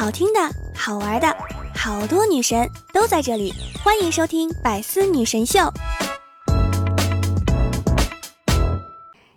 [0.00, 0.40] 好听的、
[0.74, 1.36] 好玩的，
[1.74, 3.52] 好多女神都在这里，
[3.84, 5.58] 欢迎收听《百思女神秀》。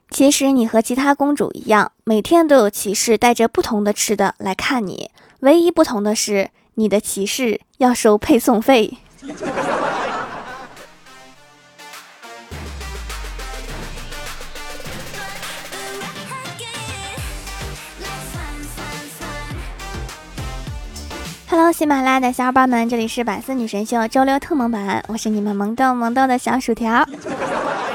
[0.09, 5.11] 其实你和其他公主一样，每天都有骑士带着不同的吃的来看你，
[5.41, 9.00] 唯一不同的是，你的骑士要收配送费。
[21.56, 27.07] Hello，喜马拉雅的小伙伴们，这里是百思女神秀周六特蒙版，我是你们萌豆萌豆的小薯条。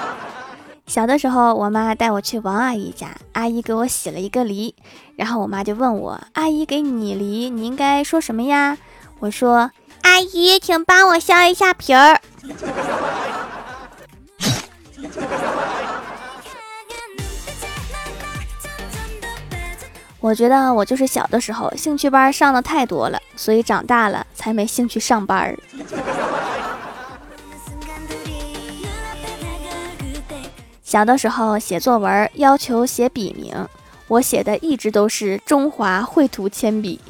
[0.87, 4.73] 小的时候，我妈带我去王阿姨家，阿姨给我洗了一个梨，
[5.17, 8.79] 然后我妈就问我：“阿姨给你梨，你应该说什么呀？”
[9.19, 9.73] 我说
[10.03, 12.21] ：“阿姨，请帮我削一下皮儿。”
[20.21, 25.59] 我觉得我就是小的时候兴趣班上的太多了，所以长大了才没兴趣上班儿。
[30.83, 33.55] 小的时候写作文要求写笔名，
[34.09, 37.01] 我写的一直都是中华绘图铅笔。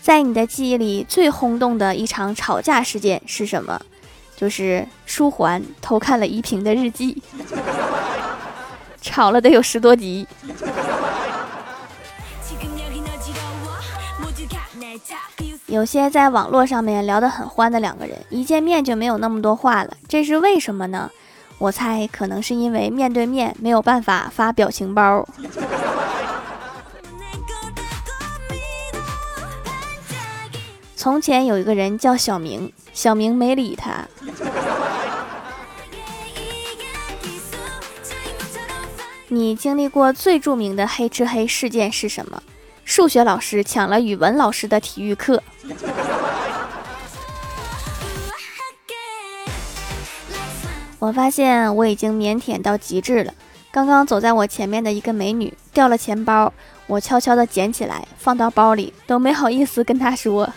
[0.00, 3.80] 在你的记忆里最轰动的一场吵架事件是什么？
[4.36, 7.22] 就是书桓偷看了依萍的日记，
[9.10, 10.24] 吵了得有十多集。
[15.66, 21.10] 有些在网络上面聊得很欢的两个人，一见面就没有那么多话了，这是为什么呢？
[21.58, 25.26] 我猜可能是因为面对面没有办法发表情包。
[30.94, 32.72] 从前有一个人叫小明。
[32.92, 34.04] 小明没理他。
[39.32, 42.42] 你经历过最著名的黑吃黑事件是什么？
[42.84, 45.40] 数学老师抢了语文老师的体育课。
[50.98, 53.32] 我发现我已经腼腆到极致了。
[53.70, 56.52] 刚刚走在我前面的一个美女掉了钱包，
[56.88, 60.52] 我悄悄地捡起来放到包里，都没好意思跟她说。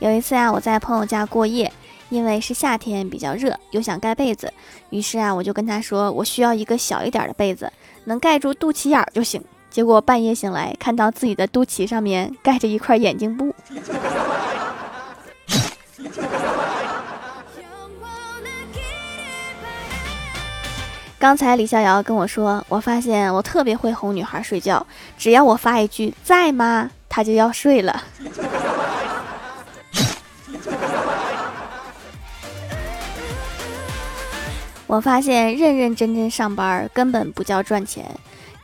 [0.00, 1.72] 有一次啊，我在朋友家过夜，
[2.12, 4.52] 因为是夏天比较热，又想盖被子，
[4.90, 7.72] 于是啊，我就跟他说，我需要一个小一点的被子，
[8.04, 9.42] 能盖住肚脐眼儿就行。
[9.70, 13.54] 结果半夜醒来，看到自己的肚脐上面盖着一块眼镜布。
[21.18, 24.86] 刚才李逍遥跟我说，我发现我特别会哄女孩睡觉，
[25.16, 28.02] 只要我发一句在吗，她就要睡了。
[34.92, 38.04] 我发现认认真真上班根本不叫赚钱，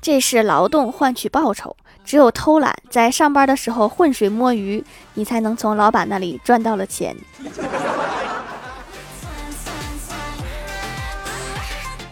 [0.03, 1.75] 这是劳动换取报酬。
[2.05, 4.85] 只有偷懒，在上班的时候浑水摸鱼，
[5.15, 7.17] 你才能从老板那里赚到了钱。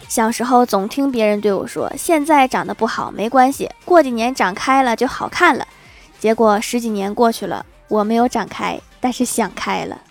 [0.07, 5.67] 小时候总听别人对我说：“现在长得不好没关系，过几年长开了就好看了。”
[6.17, 10.01] 结果十几年过去了，我没有长开，但是想开了。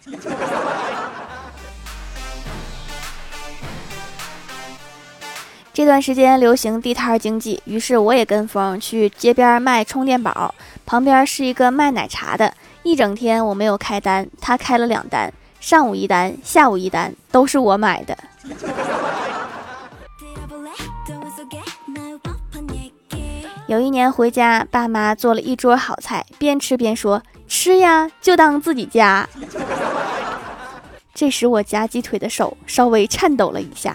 [5.76, 10.54] 这段时间流行地摊经济，于是我也跟风去街边卖充电宝。
[10.86, 12.50] 旁边是一个卖奶茶的，
[12.82, 18.16] 一整天我没有开单，他开了两单，上午一单，下午一单，都是我买的。
[23.66, 29.28] 有一年回家，爸妈做了一桌好菜，边吃边说：“吃呀，就当自己家。”
[31.12, 33.94] 这时我夹鸡腿的手稍微颤抖了一下。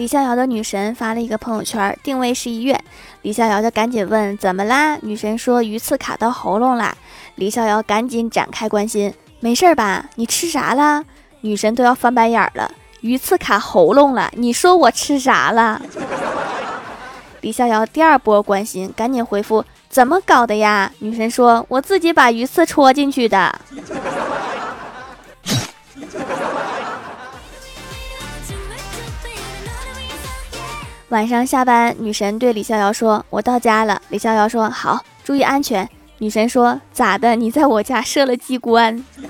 [0.00, 2.82] 李逍遥的女神发了一个朋友圈，定位是医院。
[3.20, 6.96] 李逍遥就赶紧问：“怎么啦？”女神说：“鱼刺卡到喉咙啦。”
[7.36, 10.06] 李逍遥赶紧展开关心：“没事吧？
[10.14, 11.04] 你吃啥了？”
[11.42, 15.82] 女神都要翻白眼了：“鱼刺卡喉咙了，你说我吃啥了？”
[17.42, 23.54] 李逍遥第二波关心，赶紧回复：“怎么搞的呀？”女神说：“我自己把鱼刺戳进去的。”
[31.10, 37.34] 晚上下班，女神对李逍遥说：“我到家了。”李逍遥说：“好，注意安全。”女神说：“咋的？
[37.34, 39.04] 你在我家设了机关？”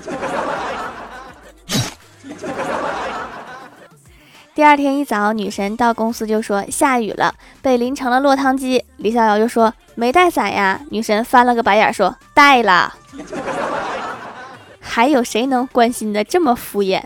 [4.53, 7.33] 第二天一早，女神到公司就说：“下雨了，
[7.63, 12.93] 被淋成了落汤鸡。”李逍遥就说：“没带伞呀。”女神翻了个白眼说：“带了。”
[14.79, 17.01] 还有谁能关心的这么敷衍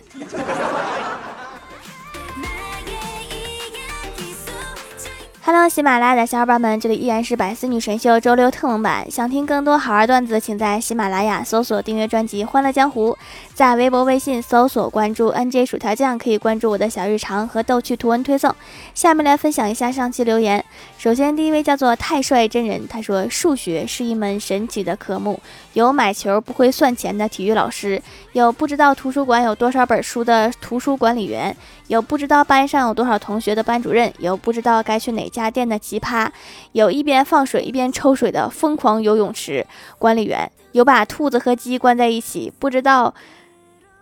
[5.48, 9.06] ？Hello，喜马拉雅的小伙伴们，这里依然是百思女神秀周六特蒙版。
[9.12, 13.12] 想听更多好玩段子，请在喜马拉雅搜索订阅专辑《欢乐江湖》，
[13.54, 18.56] 在微博、微信搜索关注 NJ 薯条酱，可以关注我的小日常和逗趣图文推送。
[18.96, 20.66] 下面来分享一下上期留言。
[20.98, 25.40] 首先，第一位叫做太帅真人，他说：“数学是一门神奇的科目，
[25.74, 28.02] 有买球不会算钱的体育老师，
[28.32, 31.56] 有不知道图书馆有多少本书的图书管理员，
[31.86, 36.30] 有不知道班上有多少同学的班主任，有不知道该去哪。”家电的奇葩，
[36.72, 39.68] 有一边放水一边抽水的疯狂游泳池
[40.00, 43.14] 管理员，有把兔子和鸡关在一起不知道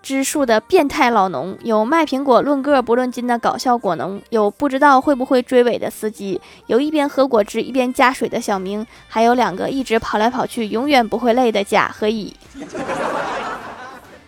[0.04, 12.34] 知数的变态老农，有卖苹果论个不论斤的搞笑果农，有不知道会不会追尾的司机，有一边喝果汁一边加水的小明，还有两个一直跑来跑去永远不会累的甲和乙。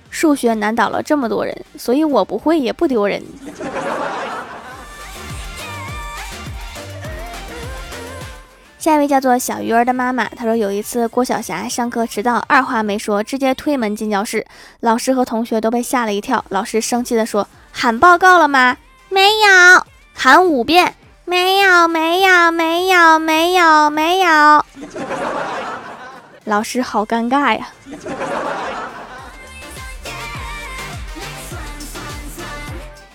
[0.09, 3.21] 数学难倒了这么多人，所以我不会也不丢人。
[8.85, 14.45] 下一位叫做小鱼儿的妈妈，她说有一次郭晓霞上课迟到，二话没说直接推门进教室，
[14.81, 16.45] 老师和同学都被吓了一跳。
[16.49, 18.77] 老师生气的说：“喊报告了吗？
[19.09, 19.83] 没有，
[20.13, 20.93] 喊五遍，
[21.25, 24.65] 没有，没有，没有，没有，没有。”
[26.45, 27.69] 老师好尴尬呀。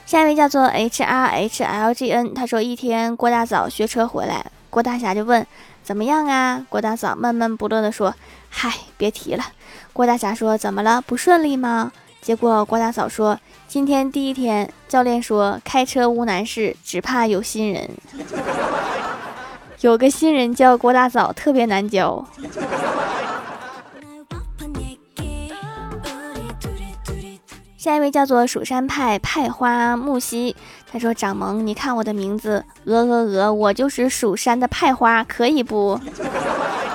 [0.05, 4.45] 下一位叫做 H R H L G N，他说一天郭大嫂学车回来。
[4.71, 5.47] 郭大侠就问
[5.83, 8.15] ：“怎么样啊？”郭大嫂闷闷不乐地说
[8.49, 9.45] ：“嗨，别提了。”
[9.93, 11.03] 郭大侠说：“怎么了？
[11.03, 17.91] 不顺利吗？”结果郭大嫂说：“今天第一天，教练说开车无难事，只怕有新人。
[19.81, 22.25] 有个新人叫郭大嫂，特别难教。”
[27.81, 30.55] 下一位叫做蜀山派派花木兮，
[30.93, 35.99] 他说：“掌门，你看我的名字，鹅鹅鹅，我就是蜀山的派花，可以不？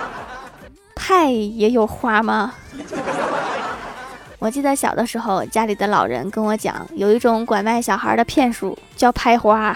[0.94, 2.54] 派也有花吗？”
[4.38, 9.76] 我记得小的时候，家里的老人跟我讲，有一种拐卖小孩的骗术，叫拍花，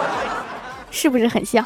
[0.90, 1.62] 是不是很像？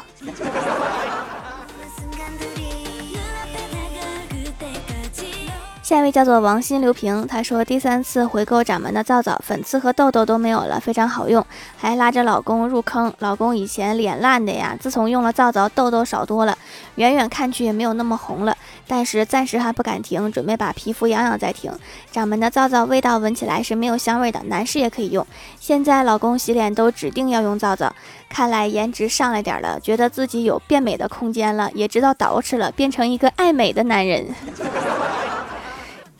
[5.87, 11.45] 下一位叫做王心刘平，他说第三次回购掌门的皂皂，粉刺和痘痘都没有了，非常好用，
[11.77, 13.13] 还拉着老公入坑。
[13.19, 16.57] 老公以前脸烂的呀，自从用了皂皂，痘痘少多了，
[16.95, 18.53] 远远看去也没有那么红了。
[18.89, 21.71] 但是暂时还不敢停，准备把皮肤养养再停。
[22.11, 25.25] 掌门的皂皂味道闻起来是没有香味的，男士也可以用。
[25.57, 27.93] 现在老公洗脸都指定要用皂皂，
[28.27, 34.25] 看来颜值上来点了，觉得自己有变美的空间了，也知道捯饬了，变成一个爱美的男人。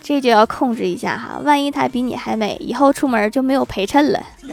[0.08, 4.24] 这就要控制一下哈，万一她比你还美，以后出门就没有陪衬了。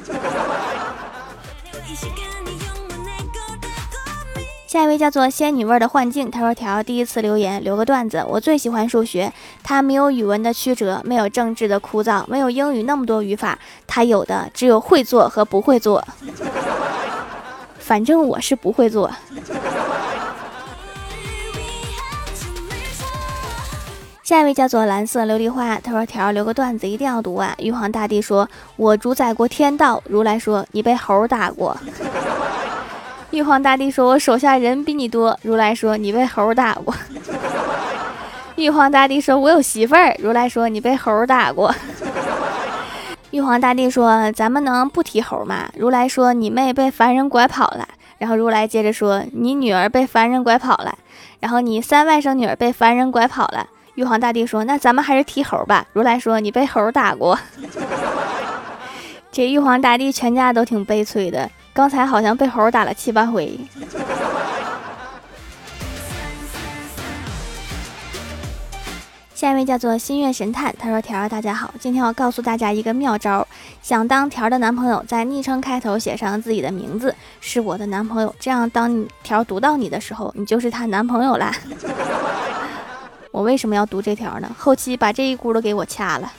[4.67, 8.25] 下一位叫做仙女味的幻境，他说：“条第一次留言，留个段子。
[8.29, 13.57] 我最喜欢数学，它没有语文的曲折，没有政治的枯燥，没有英语那么多语法，
[13.87, 16.05] 它有的只有会做和不会做。
[17.79, 19.09] 反正我是不会做。”
[24.25, 31.77] 下一位叫做蓝色琉璃花，他说：“条留个段子，一定要读啊！”玉皇大帝说：“我主宰过天道。”如来说：“你被猴打过。
[33.33, 36.95] ”玉皇大帝说：“我手下人比你多。”如来说：“你被猴打过。
[38.57, 41.75] ”玉皇大帝说：“我有媳妇儿。”如来说：“你被猴打过。
[43.31, 50.97] ”玉皇大帝说：“咱们能不提猴吗？”如来说：“你妹被凡人拐跑了。”然后如来接着说：“你女儿被凡人拐跑了。”
[51.41, 53.67] 然后你三外甥女儿被凡人拐跑了。
[53.95, 57.39] 玉皇大帝说：“那咱们还是提猴吧。”如来说：“你被猴打过。”
[59.31, 63.57] 这玉皇大帝全家都挺悲催的，刚才好像被猴打了七八回。
[69.33, 73.47] 下一位叫做新月神探，他说：“条儿大家好，今天要告诉大家一个妙招，
[73.81, 81.55] 想当条儿的男朋友，在昵称开头写上自己的名字，是我的男朋友，这样当条读到你的时候，你就是他男朋友啦。”
[83.35, 84.49] 我为什么要读这条呢？
[84.57, 86.33] 后期把这一轱辘给我掐了。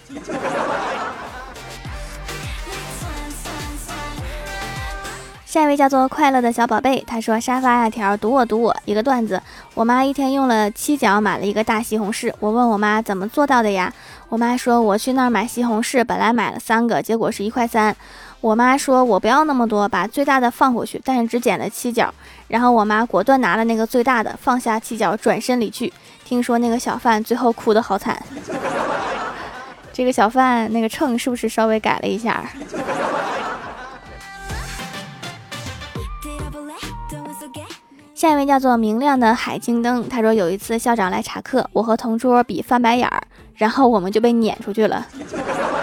[5.46, 9.42] 下一位叫做快乐的小宝贝，他说：“沙发呀条，读我读我一个段子。
[9.74, 13.94] 我妈一天用了七角买了一个大西红柿，我问我妈怎么做到的呀？
[14.30, 17.94] 我妈说我去那儿买西红柿，本来买了三个，结果是一块三。
[18.40, 22.14] 我妈说我不要那么多，把最大的放回去，但是只捡了七角。
[22.48, 25.92] 然后我妈果断拿了那个最大的，放下七角，转身离去。”
[26.26, 28.22] 听说那个小贩最后哭得好惨，
[29.94, 32.44] 这个小贩那个秤是不是稍微改了一下？
[38.16, 43.22] 下一位叫做明亮的海晶灯，他说有一次校长来查课，我和同桌比翻白眼儿，
[43.54, 45.06] 然后我们就被撵出去了。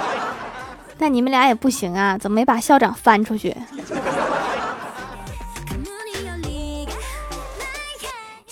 [0.99, 3.57] 那你们俩也不行啊，怎么没把校长翻出去？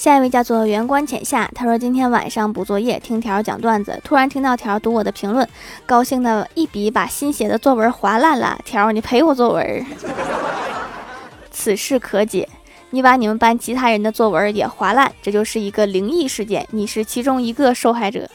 [0.00, 5.46] 下一位叫做圆观浅夏，他说今天晚上补作业，听条讲段子，突然听到条读我的评论，
[5.84, 8.58] 高兴的一笔把新写的作文划烂了。
[8.64, 9.86] 条，你赔我作文。
[11.50, 12.48] 此事可解。
[12.88, 18.26] 你把你们班其他人的作文也划烂，这就是一个灵异事件，你是其中一个受害者。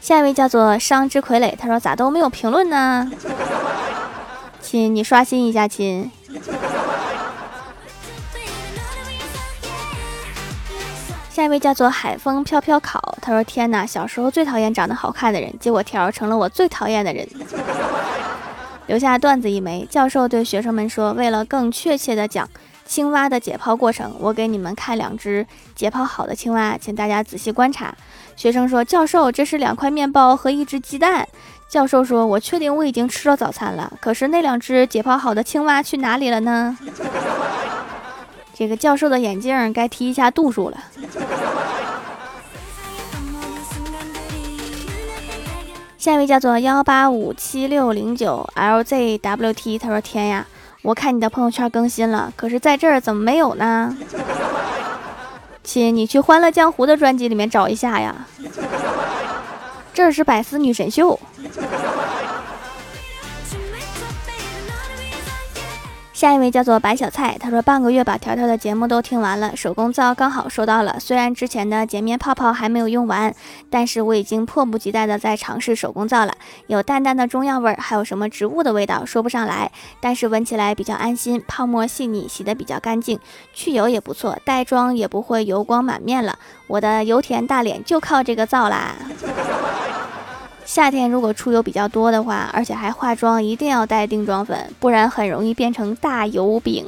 [0.00, 3.08] 下一位叫做伤之傀儡，他说咋都没有评论呢？
[4.60, 6.10] 亲，你刷新一下亲。
[11.36, 17.28] 下一位叫做海风飘飘烤，他说天哪，小时候最讨厌长得好看的人，结果条成了我最讨厌的人。
[18.86, 19.86] 留下段子一枚。
[19.90, 22.48] 教授对学生们说：“为了更确切地讲
[22.86, 27.94] 青蛙的解剖过程，我给你们看两只解剖好的青蛙，请大家仔细观察。”
[28.34, 31.28] 学生说：“教授，这是两块面包和一只鸡蛋。”
[31.68, 36.78] 教授说：“我确定我已经吃了早餐了，可是那两只解剖好的青蛙去哪里了呢？”
[38.58, 40.78] 这个教授的眼镜该提一下度数了。
[45.98, 50.46] 下一位叫做幺八五七六零九 LZWT，他说：“天呀，
[50.80, 53.94] 我看你的朋友圈更新了，可是在这儿怎么没有呢？
[55.62, 58.26] 亲，你去《欢乐江湖》的专辑里面找一下呀，
[59.92, 61.20] 这是百思女神秀。”
[66.16, 70.96] 下一位叫做白小菜，他说半个月把条条的节目都听完了，手工皂刚好收到了。
[70.98, 73.34] 虽然之前的洁面泡泡还没有用完，
[73.68, 76.32] 但是我已经迫不及待的在尝试手工皂了。
[76.68, 79.70] 有淡淡的中药味儿，还有什么植物的味道，说不上来，
[80.00, 83.20] 但是闻起来比较安心，泡沫细腻，洗的比较干净，
[83.52, 86.38] 去油也不错，带妆也不会油光满面了。
[86.66, 88.94] 我的油田大脸就靠这个皂啦。
[90.66, 96.84] 夏天如果出油比较多的话，而且还化妆，一定要带定妆粉，不然很容易变成大油饼。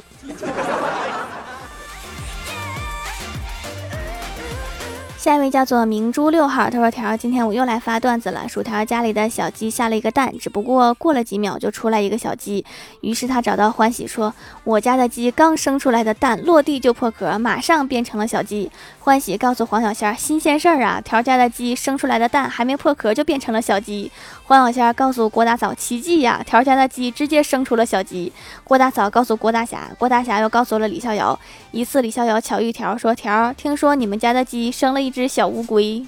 [5.19, 8.47] 下一位叫做明珠六号，他说：“条，今天我又来发段子了。
[8.47, 12.63] 薯条家里的小鸡下了一个蛋，只不过过了几秒就出来一个小鸡。
[13.01, 14.33] 于是他找到欢喜说：
[14.63, 18.71] 我家的鸡刚生出来的蛋落地就破壳，马上变成了小鸡。
[18.99, 24.09] 欢喜告诉黄小仙儿：新鲜事儿啊，条家的鸡生出来的蛋还没破壳就变成了小鸡。
[24.49, 28.33] 黄小仙告诉郭大嫂：奇迹呀，条家的鸡直接生出了小鸡。
[28.63, 31.39] 郭大嫂告诉郭大侠，郭大侠又告诉了李逍遥。
[31.69, 35.09] 一次李逍遥巧遇条说：条，听说你们家的鸡生了一。
[35.09, 36.05] 一只小乌龟，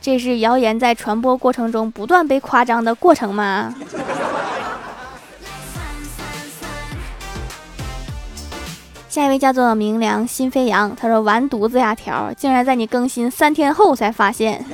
[0.00, 3.74] 这是谣言在传播过程中不断被夸张的过程吗？
[9.08, 14.64] 下一位叫做明良心飞扬，他说完犊子呀条，竟然在你更新三天后才发现，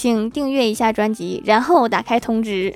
[0.00, 2.72] 请订阅一下专辑，然后打开通知。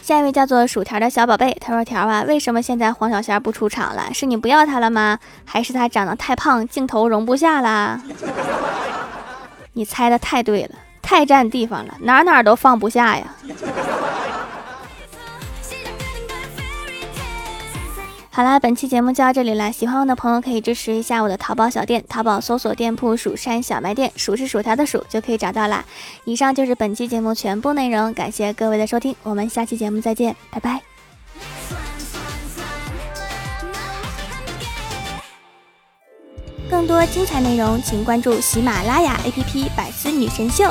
[0.00, 4.04] 下一位叫做薯条的小宝贝，他说：“条啊，为什么现在黄小仙不出场了？
[4.14, 5.18] 是你不要他了吗？
[5.44, 8.00] 还是他长得太胖，镜头容不下啦？”
[9.74, 13.34] 你猜的太对了，太占地方了，哪哪都放不下呀。
[18.34, 19.70] 好啦，本期节目就到这里了。
[19.70, 25.84] 喜欢我的朋友可以支持一下我的淘宝小店，淘宝搜索店铺“蜀山小卖店”，数是薯条的数就可以找到啦。
[26.24, 30.80] 以上就是本期节目全部内容，感谢各位的收听，我们下期节目再见，拜拜。
[36.70, 40.64] 更多精彩内容，请关注喜马拉雅 APP《百思女神秀》。